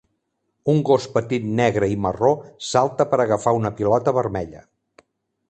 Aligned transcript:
Un 0.71 0.77
gos 0.89 1.03
petit 1.17 1.45
negre 1.59 1.89
i 1.91 1.99
marró 2.07 2.31
salta 2.69 3.07
per 3.13 3.21
agafar 3.27 3.55
una 3.61 3.75
pilota 3.83 4.17
vermella. 4.21 4.65